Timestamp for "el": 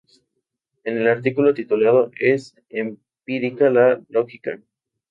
0.97-1.07